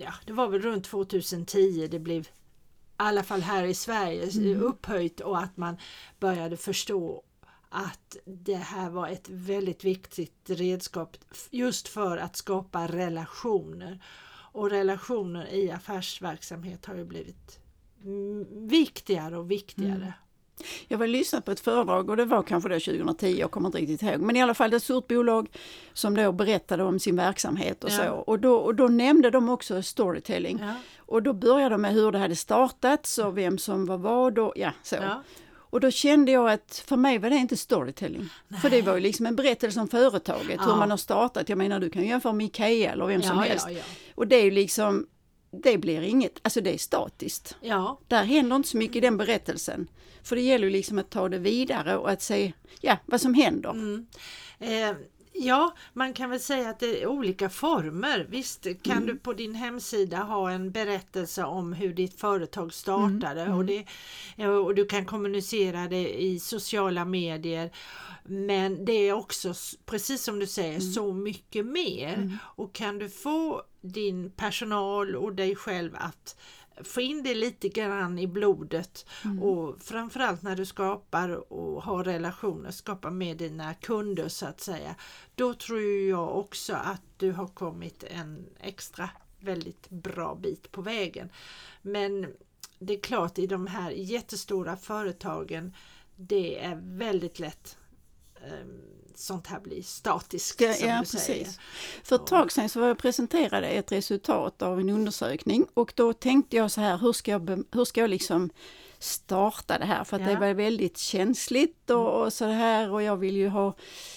ja, 0.00 0.12
det 0.26 0.33
var 0.33 0.49
väl 0.49 0.62
runt 0.62 0.85
2010 0.85 1.88
det 1.90 1.99
blev 1.99 2.23
i 2.23 2.28
alla 2.97 3.23
fall 3.23 3.40
här 3.40 3.64
i 3.64 3.75
Sverige 3.75 4.31
Mm. 4.35 4.62
upphöjt 4.62 5.21
och 5.21 5.38
att 5.38 5.57
man 5.57 5.76
började 6.21 6.57
förstå 6.57 7.23
att 7.69 8.16
det 8.25 8.55
här 8.57 8.90
var 8.90 9.09
ett 9.09 9.28
väldigt 9.28 9.85
viktigt 9.85 10.50
redskap 10.50 11.16
just 11.50 11.88
för 11.88 12.16
att 12.16 12.37
skapa 12.37 12.87
relationer. 12.87 14.05
Och 14.52 14.71
relationer 14.71 15.52
i 15.55 15.71
affärsverksamhet 15.71 16.87
har 16.87 16.95
ju 16.95 17.05
blivit 17.05 17.59
mm, 18.05 18.69
viktigare 18.69 19.38
och 19.38 19.50
viktigare. 19.50 20.12
Jag 20.89 20.99
var 20.99 21.07
lyssnat 21.07 21.45
på 21.45 21.51
ett 21.51 21.61
föredrag 21.61 22.11
och 22.11 22.17
det 22.17 22.25
var 22.25 22.43
kanske 22.43 22.69
då 22.69 22.75
2010, 22.81 23.27
jag 23.39 23.51
kommer 23.51 23.69
inte 23.69 23.79
riktigt 23.79 24.03
ihåg. 24.03 24.21
Men 24.21 24.37
i 24.37 24.43
alla 24.43 24.55
fall 24.55 24.71
det 24.71 24.75
är 24.75 24.79
ett 24.79 24.83
stort 24.83 25.09
bolag 25.09 25.49
som 25.93 26.15
då 26.17 26.33
berättade 26.33 26.83
om 26.83 26.99
sin 26.99 27.17
verksamhet 27.17 27.85
och 27.85 27.91
Ja. 27.91 27.97
så. 27.97 28.13
Och 28.13 28.39
då, 28.39 28.55
och 28.57 28.75
då 28.75 28.89
nämnde 28.89 29.31
de 29.31 29.49
också 29.49 29.83
storytelling. 29.83 30.59
Ja, 30.63 30.75
Och 30.99 31.23
då 31.23 31.33
började 31.33 31.75
de 31.75 31.81
med 31.83 31.93
hur 31.95 32.13
det 32.13 32.19
hade 32.19 32.37
startats 32.37 33.19
och 33.19 33.39
vem 33.39 33.59
som 33.59 33.87
var 33.87 33.99
vad 33.99 34.39
och 34.39 34.53
ja, 34.57 34.73
så. 34.83 34.95
ja, 34.97 35.23
Och 35.55 35.81
då 35.81 35.91
kände 35.91 36.33
jag 36.33 36.51
att 36.51 36.85
för 36.87 36.97
mig 36.97 37.19
var 37.19 37.31
det 37.31 37.37
inte 37.37 37.57
storytelling. 37.57 38.29
För 38.63 38.71
det 38.71 38.83
var 38.83 38.95
ju 38.95 39.01
liksom 39.01 39.27
en 39.27 39.37
berättelse 39.37 39.81
om 39.81 39.89
företaget, 39.89 40.61
hur 40.61 40.77
man 40.77 40.91
har 40.91 40.97
startat. 40.97 41.49
Jag 41.49 41.59
menar 41.59 41.81
du 41.81 41.91
kan 41.91 42.03
ju 42.03 42.09
jämföra 42.09 42.33
med 42.33 42.47
Ikea 42.47 42.93
eller 42.93 43.07
vem 43.07 43.23
som 43.23 43.39
helst. 43.39 43.69
Och 44.15 44.27
det 44.27 44.37
är 44.37 44.45
ju 44.45 44.51
liksom 44.51 45.07
det 45.63 45.79
blir 45.79 46.03
inget, 46.03 46.41
alltså 46.43 46.61
det 46.61 46.75
är 46.75 46.79
statiskt. 46.79 47.57
Ja, 47.61 48.01
Där 48.09 48.25
händer 48.25 48.57
inte 48.57 48.69
så 48.69 48.77
mycket 48.77 48.97
i 48.97 49.01
den 49.01 49.17
berättelsen. 49.17 49.89
För 50.23 50.37
det 50.37 50.43
gäller 50.43 50.65
ju 50.65 50.73
liksom 50.73 50.99
att 50.99 51.11
ta 51.11 51.29
det 51.29 51.39
vidare 51.39 51.97
och 51.97 52.11
att 52.11 52.23
se 52.23 52.53
ja, 52.81 52.97
vad 53.07 53.21
som 53.21 53.35
händer. 53.35 53.71
Mm. 53.71 54.07
eh, 54.59 54.97
ja, 55.38 55.75
man 55.93 56.12
kan 56.12 56.31
väl 56.31 56.40
säga 56.40 56.71
att 56.71 56.78
det 56.78 57.02
är 57.02 57.07
olika 57.07 57.50
former. 57.50 58.26
Visst 58.31 58.66
kan 58.83 59.07
du 59.07 59.16
på 59.16 59.33
din 59.33 59.55
hemsida 59.55 60.19
ha 60.19 60.50
en 60.50 60.71
berättelse 60.71 61.45
om 61.45 61.73
hur 61.73 61.95
ditt 61.95 62.21
företag 62.21 62.73
startade 62.73 63.52
Och, 63.52 63.64
det, 63.64 63.87
och 64.47 64.75
du 64.75 64.87
kan 64.87 65.05
kommunicera 65.05 65.88
det 65.88 66.23
i 66.23 66.40
sociala 66.40 67.05
medier. 67.05 67.71
Men 68.25 68.85
det 68.85 68.93
är 68.93 69.12
också, 69.12 69.55
precis 69.87 70.25
som 70.25 70.38
du 70.38 70.47
säger, 70.47 70.81
så 70.81 71.12
mycket 71.12 71.66
mer. 71.66 72.38
Och 72.40 72.75
kan 72.75 72.99
du 72.99 73.09
få 73.09 73.62
din 73.81 74.31
personal 74.31 75.16
och 75.16 75.35
dig 75.35 75.57
själv 75.57 75.90
att 75.95 76.37
få 76.85 77.00
in 77.00 77.23
det 77.23 77.35
lite 77.35 77.68
grann 77.68 78.18
i 78.18 78.26
blodet 78.26 79.06
och 79.40 79.80
framförallt 79.80 80.42
när 80.42 80.56
du 80.56 80.64
skapar 80.64 81.52
och 81.52 81.83
har 81.83 82.04
relationer, 82.04 82.71
skapar 82.71 83.11
med 83.11 83.37
dina 83.37 83.75
kunder 83.75 84.28
så 84.28 84.47
att 84.47 84.61
säga. 84.61 84.95
Då 85.35 85.54
tror 85.54 85.80
jag 85.80 86.38
också 86.38 86.75
att 86.75 87.02
du 87.16 87.33
har 87.33 87.47
kommit 87.47 88.04
en 88.04 88.47
extra 88.61 89.11
väldigt 89.40 89.90
bra 89.90 90.35
bit 90.35 90.73
på 90.73 90.83
vägen. 90.83 91.30
Men 91.83 92.26
det 92.78 92.95
är 92.95 93.00
klart 93.00 93.38
i 93.38 93.47
de 93.47 93.66
här 93.66 93.90
jättestora 93.90 94.76
företagen 94.76 95.75
det 96.16 96.64
är 96.64 96.80
väldigt 96.83 97.38
lätt 97.38 97.78
um, 98.35 98.83
sånt 99.18 99.46
här 99.46 99.61
blir 99.61 99.82
statiskt 99.82 100.61
Ja, 100.61 100.73
som 100.73 100.88
ja, 100.88 101.00
du 101.00 101.06
säger. 101.06 101.44
precis. 101.44 101.58
För 102.02 102.16
ett 102.16 102.26
tag 102.26 102.52
sedan 102.52 102.68
så 102.68 102.80
var 102.80 102.88
jag 102.88 102.99
presenterade 102.99 103.68
ett 103.68 103.92
resultat 103.92 104.62
av 104.62 104.80
en 104.80 104.90
undersökning 104.90 105.66
och 105.75 105.92
då 105.96 106.12
tänkte 106.12 106.56
jag 106.56 106.70
så 106.70 106.80
här, 106.80 106.99
hur 106.99 107.12
ska 107.12 107.30
jag, 107.30 107.64
hur 107.73 107.85
ska 107.85 108.00
jag 108.00 108.11
liksom 108.11 108.50
starta 108.99 109.78
det 109.78 109.85
här? 109.85 110.04
För 110.04 110.16
att 110.16 110.23
Ja. 110.23 110.28
det 110.28 110.37
var 110.37 110.54
väldigt 110.54 110.99
känsligt 110.99 111.90
och, 111.90 112.23
och 112.23 112.32
så 112.32 112.44
här 112.44 112.90
och 112.90 113.02
jag 113.02 113.16
vill 113.16 113.37
ju 113.37 113.49
ha, 113.49 113.75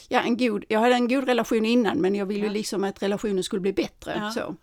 ja 0.09 0.21
en 0.21 0.37
god, 0.37 0.63
jag 0.67 0.79
hade 0.79 0.93
en 0.95 1.07
god 1.07 1.23
relation 1.23 1.65
innan 1.65 1.97
men 1.97 2.15
jag 2.15 2.25
vill 2.25 2.37
ju 2.37 2.45
Ja. 2.45 2.51
liksom 2.51 2.83
att 2.83 3.03
relationen 3.03 3.43
skulle 3.43 3.59
bli 3.59 3.73
bättre. 3.73 4.13
Ja, 4.17 4.31
Så. 4.31 4.55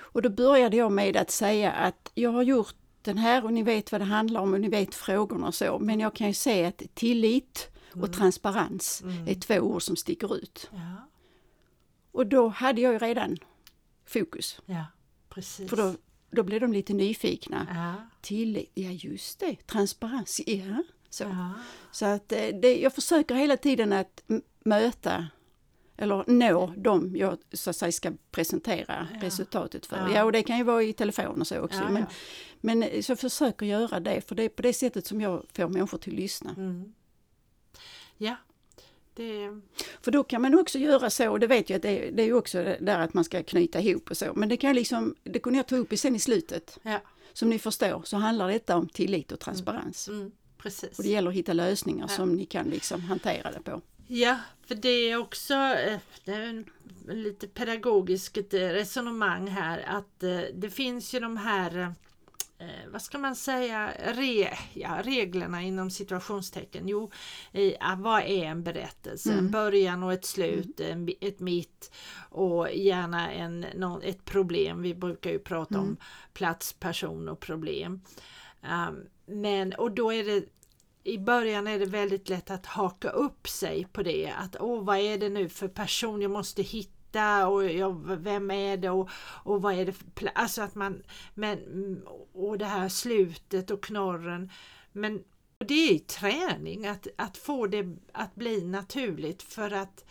Och 0.00 0.22
då 0.22 0.28
började 0.28 0.76
jag 0.76 0.92
med 0.92 1.16
att 1.16 1.30
säga 1.30 1.72
att 1.72 2.10
jag 2.14 2.30
har 2.30 2.42
gjort 2.42 2.74
den 3.02 3.18
här 3.18 3.44
och 3.44 3.52
ni 3.52 3.62
vet 3.62 3.92
vad 3.92 4.00
det 4.00 4.04
handlar 4.04 4.40
om 4.40 4.54
och 4.54 4.60
ni 4.60 4.68
vet 4.68 4.94
frågorna 4.94 5.46
och 5.46 5.54
så. 5.54 5.78
Men 5.78 6.00
jag 6.00 6.14
kan 6.14 6.26
ju 6.26 6.34
se 6.34 6.64
att 6.64 6.82
tillit 6.94 7.68
och 8.02 8.12
transparens 8.12 9.02
är 9.26 9.34
två 9.34 9.54
ord 9.60 9.82
som 9.82 9.96
sticker 9.96 10.36
ut. 10.36 10.70
ja, 10.72 11.08
Och 12.12 12.26
då 12.26 12.48
hade 12.48 12.80
jag 12.80 12.92
ju 12.92 12.98
redan 12.98 13.36
fokus. 14.06 14.60
ja, 14.66 14.84
precis. 15.28 15.70
För 15.70 15.76
då, 15.76 15.94
då 16.30 16.42
blev 16.42 16.60
de 16.60 16.72
lite 16.72 16.94
nyfikna. 16.94 17.66
ja, 17.74 18.08
Tillit, 18.20 18.70
ja 18.74 18.90
just 18.90 19.40
det, 19.40 19.56
transparens, 19.66 20.40
ja. 20.46 20.82
Så, 21.10 21.24
ja, 21.24 21.52
så 21.90 22.06
att 22.06 22.32
eh, 22.32 22.46
det, 22.62 22.80
jag 22.80 22.94
försöker 22.94 23.34
hela 23.34 23.56
tiden 23.56 23.92
att 23.92 24.22
möta 24.64 25.26
eller 25.96 26.24
nå 26.26 26.72
dem 26.76 27.16
jag 27.16 27.38
så 27.52 27.70
att 27.70 27.76
säga 27.76 27.92
ska 27.92 28.12
presentera 28.30 29.08
Ja. 29.12 29.18
resultatet 29.26 29.86
för. 29.86 30.08
Ja. 30.14 30.24
Och 30.24 30.32
det 30.32 30.42
kan 30.42 30.58
ju 30.58 30.64
vara 30.64 30.82
i 30.82 30.92
telefon 30.92 31.40
och 31.40 31.46
så 31.46 31.60
också. 31.60 31.80
Men, 31.90 32.04
men 32.60 32.82
eh, 32.82 33.02
så 33.02 33.16
försöker 33.16 33.66
göra 33.66 34.00
det, 34.00 34.20
för 34.28 34.34
det 34.34 34.42
är 34.42 34.48
på 34.48 34.62
det 34.62 34.72
sättet 34.72 35.06
som 35.06 35.20
jag 35.20 35.44
får 35.52 35.68
människor 35.68 35.98
till 35.98 36.12
att 36.12 36.18
lyssna. 36.18 36.50
Mm. 36.56 36.94
Ja, 38.24 38.36
det... 39.14 39.60
För 40.02 40.10
då 40.10 40.24
kan 40.24 40.42
man 40.42 40.58
också 40.58 40.78
göra 40.78 41.10
så, 41.10 41.30
och 41.30 41.40
det 41.40 41.46
vet 41.46 41.70
jag 41.70 41.76
att 41.76 41.82
det, 41.82 42.10
det 42.10 42.22
är 42.22 42.26
ju 42.26 42.34
också 42.34 42.76
där 42.80 42.98
att 42.98 43.14
man 43.14 43.24
ska 43.24 43.42
knyta 43.42 43.80
ihop 43.80 44.10
och 44.10 44.16
så, 44.16 44.32
men 44.34 44.48
det 44.48 44.56
kan 44.56 44.68
jag 44.68 44.74
liksom, 44.74 45.14
det 45.24 45.38
kunde 45.38 45.56
jag 45.58 45.66
ta 45.66 45.76
upp 45.76 45.92
i 45.92 45.96
sen 45.96 46.16
i 46.16 46.18
slutet. 46.18 46.78
Ja, 46.82 47.00
Som 47.32 47.48
ni 47.50 47.58
förstår 47.58 48.02
så 48.04 48.16
handlar 48.16 48.48
detta 48.48 48.76
om 48.76 48.88
tillit 48.88 49.32
och 49.32 49.40
transparens. 49.40 50.08
mm, 50.08 50.32
precis. 50.58 50.98
Och 50.98 51.04
det 51.04 51.10
gäller 51.10 51.30
att 51.30 51.36
hitta 51.36 51.52
lösningar 51.52 52.06
Ja. 52.10 52.16
som 52.16 52.34
ni 52.36 52.44
kan 52.46 52.66
liksom 52.70 53.00
hantera 53.00 53.52
det 53.52 53.60
på. 53.62 53.80
Ja, 54.06 54.38
för 54.66 54.74
det 54.74 54.88
är 54.88 55.16
också 55.16 55.54
eh, 55.54 55.98
det 56.24 56.32
är 56.32 56.40
en, 56.40 56.64
lite 57.08 57.48
pedagogiskt 57.48 58.36
eh, 58.54 58.58
resonemang 58.58 59.48
här 59.48 59.84
att 59.88 60.22
eh, 60.22 60.40
det 60.54 60.70
finns 60.70 61.14
ju 61.14 61.20
de 61.20 61.36
här 61.36 61.94
eh, 62.58 62.90
vad 62.92 63.02
ska 63.02 63.18
man 63.18 63.36
säga, 63.36 63.92
re, 63.98 64.48
ja, 64.74 65.02
reglerna 65.02 65.62
inom 65.62 65.90
situationstecken. 65.90 66.88
Jo, 66.88 67.10
i, 67.52 67.76
ah, 67.80 67.96
vad 67.96 68.22
är 68.22 68.44
en 68.44 68.62
berättelse? 68.62 69.32
En 69.38 69.50
början 69.50 70.02
och 70.02 70.12
ett 70.12 70.24
slut, 70.24 70.80
en, 70.80 71.06
bi- 71.06 71.18
ett 71.20 71.40
mitt 71.40 71.92
och 72.30 72.72
gärna 72.72 73.32
en, 73.32 73.66
nå- 73.74 74.00
ett 74.04 74.24
problem. 74.24 74.82
Vi 74.82 74.94
brukar 74.94 75.30
ju 75.30 75.38
prata 75.38 75.78
om 75.78 75.96
plats, 76.32 76.72
person 76.72 77.28
och 77.28 77.40
problem. 77.40 78.00
Um, 78.62 79.06
men, 79.26 79.72
och 79.72 79.90
då 79.90 80.12
är 80.12 80.24
det 80.24 80.44
i 81.06 81.18
början 81.18 81.66
är 81.66 81.78
det 81.78 81.86
väldigt 81.86 82.28
lätt 82.28 82.50
att 82.50 82.66
haka 82.66 83.10
upp 83.10 83.48
sig 83.48 83.86
på 83.92 84.02
det. 84.02 84.32
Att 84.38 84.56
åh, 84.60 84.84
vad 84.84 84.98
är 84.98 85.18
det 85.18 85.28
nu 85.28 85.48
för 85.48 85.68
person 85.68 86.22
jag 86.22 86.30
måste 86.30 86.62
hitta 86.62 86.93
och 87.46 87.70
jag, 87.70 88.16
vem 88.16 88.50
är 88.50 88.76
det 88.76 88.90
och, 88.90 89.10
och 89.44 89.62
vad 89.62 89.74
är 89.74 89.86
det 89.86 89.92
för 89.92 90.04
pla- 90.04 90.32
Alltså 90.34 90.62
att 90.62 90.74
man, 90.74 91.02
men, 91.34 91.58
mm, 91.58 92.02
och 92.32 92.58
det 92.58 92.64
här 92.64 92.88
slutet 92.88 93.70
och 93.70 93.82
knorren. 93.84 94.50
Men 94.92 95.22
det 95.58 95.74
är 95.88 95.92
ju 95.92 95.98
träning 95.98 96.86
att, 96.86 97.06
att 97.16 97.36
få 97.36 97.66
det 97.66 97.96
att 98.12 98.34
bli 98.34 98.64
naturligt 98.64 99.42
för 99.42 99.70
att 99.70 100.04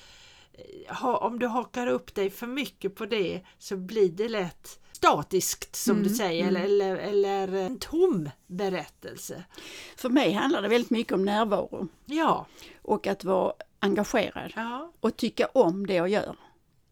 eh, 0.54 0.96
ha, 0.96 1.18
om 1.18 1.40
du 1.40 1.48
hakar 1.48 1.88
upp 1.88 2.16
dig 2.16 2.30
för 2.30 2.48
mycket 2.48 2.96
på 2.96 3.06
det 3.06 3.42
så 3.58 3.78
blir 3.78 4.10
det 4.10 4.30
lätt 4.30 4.80
statiskt 4.92 5.76
som 5.76 5.92
Mm, 5.96 6.08
du 6.08 6.16
säger 6.16 6.48
eller, 6.48 6.62
eller, 6.62 6.98
eller 6.98 7.54
en 7.54 7.80
tom 7.80 8.30
berättelse. 8.48 9.44
För 9.98 10.10
mig 10.10 10.32
handlar 10.34 10.62
det 10.62 10.68
väldigt 10.68 10.90
mycket 10.92 11.14
om 11.14 11.26
närvaro. 11.26 11.88
Ja, 12.06 12.46
och 12.82 13.08
att 13.08 13.24
vara 13.24 13.54
engagerad 13.80 14.54
ja, 14.56 14.92
och 15.00 15.18
tycka 15.18 15.46
om 15.46 15.88
det 15.88 15.94
jag 15.94 16.10
gör 16.10 16.36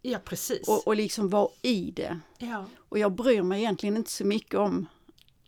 ja 0.02 0.20
precis. 0.20 0.68
och, 0.68 0.88
och 0.88 0.96
liksom 0.96 1.30
vara 1.30 1.50
i 1.62 1.92
det. 1.92 2.20
ja, 2.38 2.66
Och 2.90 3.00
jag 3.00 3.12
bryr 3.12 3.42
mig 3.42 3.60
egentligen 3.62 3.98
inte 3.98 4.12
så 4.12 4.26
mycket 4.26 4.56
om 4.60 4.86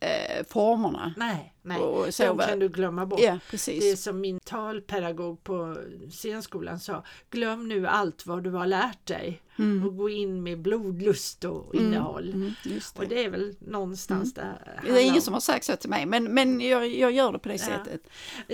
eh, 0.03 0.45
formerna. 0.49 1.13
nej, 1.17 1.53
nej. 1.61 1.79
Och 1.81 2.13
så 2.13 2.23
De 2.25 2.37
kan 2.37 2.59
du 2.59 2.69
glömma 2.69 3.05
bort. 3.05 3.19
Ja, 3.19 3.31
Det 3.31 3.35
är 3.35 3.51
precis. 3.51 4.03
som 4.03 4.21
min 4.21 4.39
talpedagog 4.39 5.43
på 5.43 5.77
scenskolan 6.11 6.79
sa, 6.79 7.03
glöm 7.29 7.67
nu 7.67 7.87
allt 7.87 8.25
vad 8.25 8.43
du 8.43 8.49
har 8.49 8.65
lärt 8.67 9.05
dig 9.05 9.41
och 9.85 9.97
gå 9.97 10.09
in 10.09 10.43
med 10.43 10.61
blodlust 10.61 11.43
och 11.43 11.75
innehåll. 11.75 12.29
Mm, 12.33 12.51
just 12.63 12.97
Och 12.99 13.03
det. 13.07 13.15
det 13.15 13.23
är 13.25 13.29
väl 13.29 13.55
någonstans 13.59 14.33
där 14.33 14.79
Det 14.85 14.89
är 14.91 15.01
ingen 15.01 15.15
om. 15.15 15.21
som 15.21 15.33
har 15.33 15.41
sagt 15.41 15.65
så 15.65 15.75
till 15.75 15.89
mig, 15.89 16.05
men, 16.05 16.23
men 16.23 16.61
jag, 16.61 16.87
jag 16.87 17.11
gör 17.11 17.31
det 17.31 17.39
på 17.39 17.49
det 17.49 17.53
Ja. 17.55 17.59
sättet. 17.59 18.01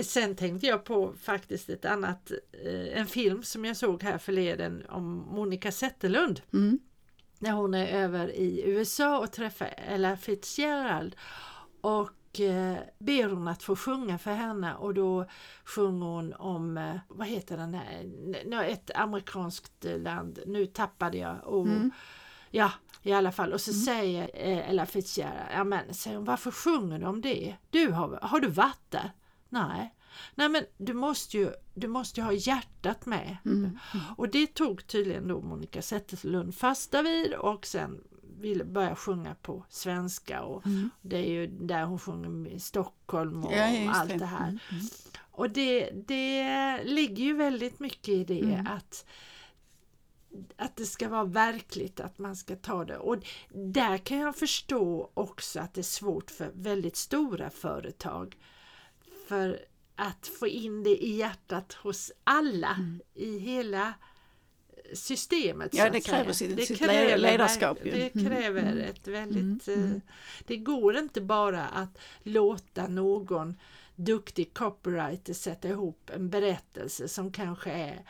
Sen 0.06 0.36
tänkte 0.36 0.66
jag 0.66 0.84
på 0.84 1.12
faktiskt 1.22 1.70
ett 1.70 1.84
annat, 1.84 2.30
eh, 2.64 2.98
en 3.00 3.06
film 3.06 3.42
som 3.42 3.64
jag 3.64 3.76
såg 3.76 4.02
här 4.02 4.18
förleden 4.18 4.82
om 4.88 5.04
Monica 5.30 5.72
Zetterlund. 5.72 6.40
Mm. 6.52 6.78
När 7.42 7.52
hon 7.52 7.74
är 7.74 7.86
över 7.86 8.28
i 8.36 8.62
USA 8.64 9.18
och 9.18 9.32
träffar 9.32 9.74
Ella 9.76 10.16
Fitzgerald. 10.16 11.16
Och 11.80 12.40
eh, 12.40 12.76
ber 12.98 13.28
hon 13.28 13.48
att 13.48 13.62
få 13.62 13.76
sjunga 13.76 14.18
för 14.18 14.32
henne 14.32 14.74
och 14.74 14.94
då 14.94 15.26
sjunger 15.64 16.06
hon 16.06 16.34
om, 16.34 16.78
eh, 16.78 16.96
vad 17.08 17.26
heter 17.26 17.56
den 17.56 17.74
här, 17.74 18.64
ett 18.64 18.90
amerikanskt 18.94 19.84
land, 19.84 20.38
nu 20.46 20.66
tappade 20.66 21.18
jag. 21.18 21.36
Och, 21.44 21.66
Ja, 22.50 22.72
i 23.02 23.12
alla 23.12 23.32
fall. 23.32 23.52
Och 23.52 23.60
så 23.60 23.72
säger 23.72 24.30
eh, 24.34 24.70
Ella 24.70 24.86
Fitzgerald, 24.86 25.48
ja 25.52 25.64
men 25.64 25.94
säger 25.94 26.16
hon, 26.16 26.24
varför 26.24 26.50
sjunger 26.50 26.98
du 26.98 27.06
om 27.06 27.20
det? 27.20 27.56
Du 27.70 27.90
har, 27.90 28.18
har 28.22 28.40
du 28.40 28.48
varit 28.48 28.90
där? 28.90 29.12
Nej. 29.48 29.94
Nej 30.34 30.48
men 30.48 30.64
du 30.78 30.94
måste 30.94 31.36
ju, 31.38 31.50
du 31.74 31.88
måste 31.88 32.20
ju 32.20 32.24
ha 32.24 32.32
hjärtat 32.32 33.06
med. 33.06 33.36
Och 34.16 34.28
det 34.28 34.54
tog 34.54 34.86
tydligen 34.86 35.28
då 35.28 35.40
Monica 35.40 35.82
Zetterlund 35.82 36.54
fasta 36.54 37.02
vid 37.02 37.34
och 37.34 37.66
sen 37.66 38.04
ville 38.40 38.64
börja 38.64 38.96
sjunga 38.96 39.34
på 39.34 39.64
svenska 39.68 40.42
och 40.42 40.62
det 41.02 41.16
är 41.16 41.30
ju 41.30 41.46
där 41.46 41.84
hon 41.84 41.98
sjunger 41.98 42.48
i 42.50 42.60
Stockholm 42.60 43.44
och 43.44 43.52
Ja, 43.52 43.90
allt 43.92 44.08
det, 44.10 44.16
det. 44.16 44.26
här. 44.26 44.48
Mm, 44.48 44.60
Och 45.30 45.50
det, 45.50 45.90
det 45.90 46.84
ligger 46.84 47.24
ju 47.24 47.32
väldigt 47.34 47.80
mycket 47.80 48.08
i 48.08 48.24
det 48.24 48.40
Mm. 48.40 48.66
att 48.66 49.04
att 50.56 50.76
det 50.76 50.84
ska 50.84 51.08
vara 51.08 51.24
verkligt, 51.24 52.00
att 52.00 52.18
man 52.18 52.36
ska 52.36 52.56
ta 52.56 52.84
det. 52.84 52.98
Och 52.98 53.16
där 53.54 53.98
kan 53.98 54.18
jag 54.18 54.36
förstå 54.36 55.10
också 55.14 55.60
att 55.60 55.74
det 55.74 55.80
är 55.80 55.82
svårt 55.82 56.30
för 56.30 56.50
väldigt 56.54 56.96
stora 56.96 57.50
företag. 57.50 58.36
För 59.28 59.58
att 60.00 60.26
få 60.26 60.46
in 60.46 60.82
det 60.82 61.04
i 61.04 61.16
hjärtat 61.16 61.72
hos 61.72 62.12
alla 62.24 62.76
i 63.14 63.38
hela 63.38 63.94
systemet. 64.94 65.74
Mm. 65.74 65.84
Ja, 65.86 65.92
det 65.92 66.00
kräver 66.00 66.32
sitt- 66.32 66.56
det 66.56 66.66
sitt 66.66 66.78
kräver, 66.78 67.16
ledarskap 67.18 67.78
ju. 67.84 67.90
Det 67.90 68.14
Mm, 68.14 68.26
kräver 68.30 68.62
mm. 68.62 68.78
ett 68.78 69.08
väldigt... 69.08 69.68
Mm, 69.68 69.94
eh, 69.94 70.00
Det 70.46 70.56
går 70.56 70.96
inte 70.96 71.20
bara 71.20 71.66
att 71.66 71.98
låta 72.22 72.86
någon 72.88 73.56
duktig 73.96 74.54
copywriter 74.54 75.34
sätta 75.34 75.68
ihop 75.68 76.10
en 76.14 76.30
berättelse 76.30 77.08
som 77.08 77.32
kanske 77.32 77.70
är 77.70 78.04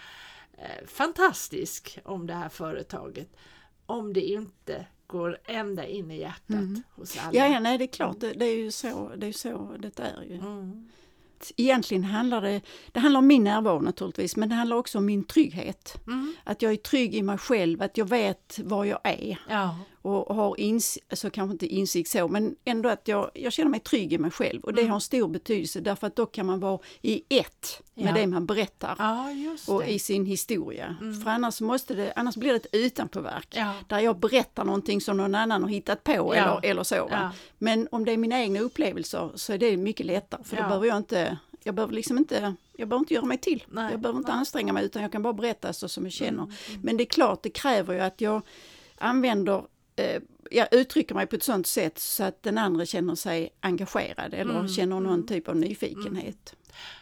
eh, 0.59 0.87
fantastisk 0.87 1.99
om 2.05 2.27
det 2.27 2.35
här 2.35 2.49
företaget 2.49 3.37
om 3.87 4.13
det 4.13 4.21
inte 4.21 4.87
går 5.07 5.39
ända 5.45 5.87
in 5.87 6.11
i 6.11 6.19
hjärtat 6.21 6.51
Mm. 6.51 6.83
hos 6.91 7.19
alla. 7.19 7.39
Ja, 7.39 7.47
ja, 7.49 7.61
nej 7.61 7.79
det 7.79 7.85
är 7.85 7.93
klart, 7.93 8.21
det, 8.21 8.33
det 8.33 8.45
är 8.45 8.57
ju 8.57 8.71
så 8.71 9.13
det 9.17 9.27
är, 9.27 9.33
så 9.33 9.77
det 9.79 9.99
är 10.01 10.23
ju. 10.23 10.41
Egentligen 11.57 12.05
handlar 12.05 12.41
det, 12.41 12.61
det 12.93 13.01
handlar 13.01 13.19
om 13.19 13.27
min 13.27 13.45
närvaro 13.45 13.81
naturligtvis, 13.81 14.37
men 14.37 14.49
det 14.49 14.55
handlar 14.55 14.77
också 14.77 14.99
om 14.99 15.07
min 15.07 15.25
trygghet. 15.25 15.99
Mm. 16.07 16.35
Att 16.45 16.63
jag 16.63 16.73
är 16.73 16.77
trygg 16.77 17.15
i 17.15 17.23
mig 17.23 17.39
själv, 17.39 17.83
att 17.83 17.99
jag 17.99 18.09
vet 18.09 18.59
var 18.65 18.85
jag 18.85 19.01
är. 19.05 19.39
Ja. 19.49 19.77
Och 20.02 20.35
har 20.37 20.61
insikt, 20.61 21.07
alltså 21.11 21.30
kanske 21.30 21.52
inte 21.52 21.66
insikt 21.66 22.11
så, 22.11 22.28
men 22.28 22.57
ändå 22.64 22.88
att 22.88 23.09
jag, 23.09 23.30
jag 23.35 23.52
känner 23.52 23.71
mig 23.71 23.80
trygg 23.80 24.12
i 24.12 24.19
mig 24.19 24.30
själv 24.30 24.62
och 24.64 24.75
det 24.75 24.80
Mm. 24.80 24.90
har 24.90 24.97
en 24.97 25.00
stor 25.00 25.28
betydelse 25.28 25.80
därför 25.80 26.07
att 26.07 26.16
då 26.16 26.26
kan 26.26 26.47
man 26.47 26.61
vara 26.61 26.78
i 27.02 27.23
ett 27.28 27.83
med 27.95 28.07
Ja. 28.09 28.12
det 28.14 28.26
man 28.26 28.47
berättar 28.47 28.97
ja, 28.99 29.30
just 29.30 29.69
och 29.69 29.80
det. 29.80 29.92
i 29.92 29.99
sin 29.99 30.26
historia. 30.26 30.97
Mm. 31.00 31.21
För 31.21 31.30
annars, 31.30 31.61
måste 31.61 31.95
det, 31.95 32.12
annars 32.16 32.37
blir 32.37 32.50
det 32.50 32.57
ett 32.57 32.66
utanpåverk. 32.73 33.49
Ja. 33.57 33.75
Där 33.87 33.99
jag 33.99 34.19
berättar 34.19 34.64
någonting 34.64 35.00
som 35.00 35.16
någon 35.16 35.35
annan 35.35 35.62
har 35.62 35.71
hittat 35.71 36.04
på 36.04 36.35
eller, 36.35 36.61
eller 36.64 36.83
så. 36.83 37.11
Men 37.59 37.88
om 37.92 38.04
det 38.04 38.12
är 38.12 38.16
mina 38.16 38.40
egna 38.40 38.61
upplevelser 38.61 39.30
så 39.35 39.52
är 39.52 39.59
det 39.59 39.76
mycket 39.76 40.07
lättare 40.07 40.45
för 40.45 40.57
då 40.57 40.62
behöver 40.62 40.87
jag 40.87 40.97
inte 40.97 41.38
jag 41.62 41.75
behöver 41.75 41.95
liksom 41.95 42.19
inte, 42.19 42.54
jag 42.76 42.88
behöver 42.88 43.02
inte 43.02 43.14
göra 43.14 43.25
mig 43.25 43.38
till. 43.38 43.64
Nej, 43.69 43.90
jag 43.90 44.00
behöver 44.00 44.19
inte 44.19 44.33
nej. 44.33 44.38
anstränga 44.38 44.73
mig 44.73 44.85
utan 44.85 45.02
jag 45.02 45.12
kan 45.12 45.23
bara 45.23 45.33
berätta 45.33 45.73
så 45.73 45.88
som 45.88 46.04
jag 46.04 46.12
känner. 46.12 46.42
Mm. 46.42 46.80
Men 46.83 46.97
det 46.97 47.02
är 47.02 47.07
klart, 47.07 47.42
det 47.42 47.50
kräver 47.50 47.95
ju 47.95 48.00
att 48.00 48.21
jag 48.21 48.42
använder, 48.99 49.64
jag 50.50 50.75
uttrycker 50.75 51.14
mig 51.14 51.26
på 51.26 51.37
ett 51.37 51.42
sådant 51.42 51.66
sätt 51.66 51.99
så 51.99 52.25
att 52.25 52.42
den 52.42 52.59
andra 52.59 52.87
känner 52.87 53.14
sig 53.14 53.50
engagerad 53.61 54.35
eller 54.35 54.54
Mm, 54.54 54.69
känner 54.69 55.00
någon 55.00 55.14
mm. 55.14 55.26
typ 55.26 55.49
av 55.49 55.57
nyfikenhet. 55.57 56.54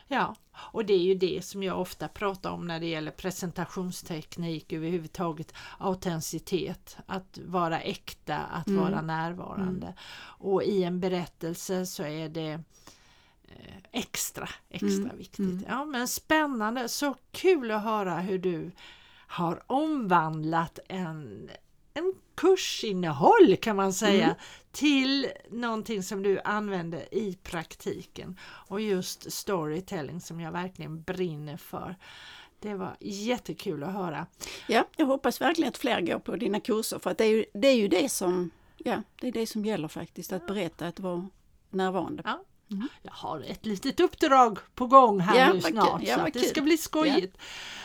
Ja, 0.08 0.34
och 0.72 0.84
det 0.84 0.92
är 0.94 0.98
ju 0.98 1.14
det 1.14 1.44
som 1.44 1.62
jag 1.62 1.80
ofta 1.80 2.08
pratar 2.08 2.50
om 2.50 2.66
när 2.66 2.80
det 2.80 2.86
gäller 2.86 3.10
presentationsteknik 3.10 4.72
överhuvudtaget, 4.72 5.52
autenticitet, 5.78 6.96
att 7.06 7.38
vara 7.44 7.80
äkta, 7.80 8.36
att 8.36 8.66
Mm. 8.68 8.80
vara 8.80 9.00
närvarande. 9.02 9.94
Och 10.20 10.62
i 10.62 10.82
en 10.84 11.00
berättelse 11.00 11.86
så 11.86 12.02
är 12.02 12.28
det 12.28 12.50
eh, 13.48 13.76
extra, 13.92 14.48
extra 14.70 15.04
Mm, 15.04 15.16
viktigt. 15.18 15.38
mm. 15.38 15.64
Ja 15.68 15.84
men 15.84 16.08
spännande, 16.08 16.88
så 16.88 17.14
kul 17.32 17.70
att 17.70 17.82
höra 17.82 18.20
hur 18.20 18.38
du 18.38 18.70
har 19.28 19.62
omvandlat 19.66 20.78
en, 20.88 21.50
en 21.98 22.14
kursinnehåll 22.34 23.56
kan 23.60 23.76
man 23.76 23.92
säga 23.92 24.24
Mm. 24.24 24.36
till 24.72 25.26
någonting 25.50 26.02
som 26.02 26.22
du 26.22 26.40
använder 26.44 27.14
i 27.14 27.34
praktiken 27.42 28.38
och 28.42 28.80
just 28.80 29.32
storytelling 29.32 30.20
som 30.20 30.40
jag 30.40 30.52
verkligen 30.52 31.02
brinner 31.02 31.56
för. 31.56 31.96
Det 32.60 32.74
var 32.74 32.96
jättekul 33.00 33.82
att 33.82 33.92
höra. 33.92 34.26
Ja, 34.66 34.84
jag 34.96 35.06
hoppas 35.06 35.40
verkligen 35.40 35.68
att 35.68 35.78
fler 35.78 36.00
går 36.00 36.18
på 36.18 36.36
dina 36.36 36.60
kurser 36.60 36.98
för 36.98 37.10
att 37.10 37.18
det 37.18 37.24
är 37.24 37.28
ju 37.30 37.44
det, 37.54 37.68
är 37.68 37.76
ju 37.76 37.88
det 37.88 38.08
som, 38.08 38.50
ja, 38.76 39.02
det 39.20 39.28
är 39.28 39.32
det 39.32 39.46
som 39.46 39.64
gäller 39.64 39.88
faktiskt, 39.88 40.32
att 40.32 40.46
berätta, 40.46 40.86
att 40.86 41.00
vara 41.00 41.28
närvarande. 41.70 42.22
Ja. 42.26 42.44
Mm. 42.70 42.88
Jag 43.02 43.12
har 43.12 43.40
ett 43.40 43.66
litet 43.66 44.00
uppdrag 44.00 44.58
på 44.74 44.86
gång 44.86 45.20
här 45.20 45.38
Ja, 45.38 45.52
nu 45.52 45.60
snart 45.60 46.02
Ja, 46.02 46.16
så 46.18 46.30
det 46.32 46.44
ska 46.44 46.60
bli 46.60 46.78
skojigt. 46.78 47.36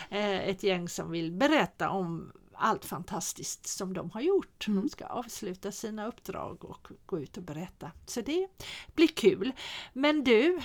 Eh, 0.09 0.49
Ett 0.49 0.63
gäng 0.63 0.89
som 0.89 1.11
vill 1.11 1.31
berätta 1.31 1.89
om 1.89 2.31
allt 2.63 2.85
fantastiskt 2.85 3.67
som 3.67 3.93
de 3.93 4.11
har 4.11 4.21
gjort. 4.21 4.67
Mm. 4.67 4.81
De 4.81 4.89
ska 4.89 5.05
avsluta 5.05 5.71
sina 5.71 6.07
uppdrag 6.07 6.65
och 6.65 6.87
gå 7.05 7.19
ut 7.19 7.37
och 7.37 7.43
berätta. 7.43 7.91
Så 8.05 8.21
det 8.21 8.47
blir 8.95 9.07
kul. 9.07 9.51
Men 9.93 10.23
du, 10.23 10.61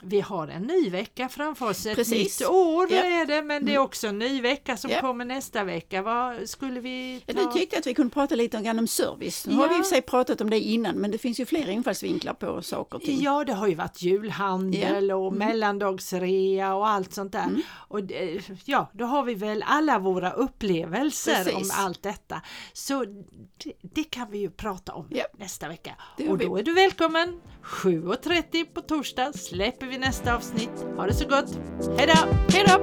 vi 0.00 0.20
har 0.20 0.48
en 0.48 0.62
ny 0.62 0.90
vecka 0.90 1.28
framför 1.28 1.68
oss. 1.70 1.86
Ett 1.86 1.96
Precis. 1.96 2.40
nytt 2.40 2.48
år 2.48 2.86
Ja. 2.92 2.96
är 2.98 3.26
det, 3.26 3.42
men 3.42 3.64
det 3.64 3.70
är 3.72 3.74
Mm. 3.76 3.84
också 3.84 4.06
en 4.06 4.18
ny 4.18 4.40
vecka 4.40 4.76
som 4.76 4.90
Ja. 4.90 5.00
kommer 5.00 5.24
nästa 5.24 5.64
vecka. 5.64 6.02
Vad 6.02 6.48
skulle 6.48 6.80
vi 6.80 7.22
Ja, 7.26 7.34
ta? 7.34 7.40
Du 7.40 7.52
tyckte 7.60 7.78
att 7.78 7.86
vi 7.86 7.94
kunde 7.94 8.12
prata 8.14 8.34
lite 8.34 8.60
grann 8.62 8.78
om 8.78 8.86
service. 8.86 9.46
Nu 9.46 9.54
har 9.54 9.68
vi 9.68 9.74
i 9.74 9.80
och 9.80 9.84
för 9.84 9.90
sig 9.90 10.02
pratat 10.02 10.40
om 10.40 10.50
det 10.50 10.60
innan 10.60 10.94
men 10.96 11.10
det 11.10 11.18
finns 11.18 11.40
ju 11.40 11.46
fler 11.46 11.68
infallsvinklar 11.70 12.34
på 12.34 12.62
saker 12.62 12.96
och 12.96 13.02
ting. 13.02 13.20
Ja, 13.22 13.44
det 13.44 13.52
har 13.52 13.66
ju 13.66 13.74
varit 13.74 14.02
julhandel 14.02 15.10
och 15.12 15.26
Mm. 15.32 15.38
mellandagsrea 15.38 16.74
och 16.74 16.88
allt 16.88 17.12
sånt 17.12 17.32
där. 17.32 17.44
Mm. 17.44 17.62
Och 17.88 18.04
det- 18.04 18.40
ja, 18.64 18.90
då 18.92 19.04
har 19.04 19.22
vi 19.22 19.34
väl 19.34 19.64
alla 19.66 19.98
våra 19.98 20.30
upplevelser 20.32 21.44
Precis. 21.44 21.54
om 21.54 21.70
allt 21.84 22.02
detta. 22.02 22.40
Så 22.72 23.04
det, 23.04 23.72
det 23.94 24.04
kan 24.04 24.30
vi 24.30 24.38
ju 24.38 24.50
prata 24.50 24.92
om 24.94 25.06
Ja. 25.10 25.24
nästa 25.38 25.68
vecka. 25.68 25.94
Och 26.28 26.38
då 26.38 26.56
är 26.56 26.62
du 26.62 26.74
välkommen! 26.74 27.40
7.30 27.64 28.74
på 28.74 28.80
torsdag 28.80 29.32
släpper 29.32 29.86
vi 29.86 29.98
nästa 29.98 30.34
avsnitt. 30.34 30.86
Ha 30.96 31.06
det 31.06 31.14
så 31.14 31.28
gott! 31.28 31.58
Hejdå! 31.98 32.14
Hejdå! 32.48 32.80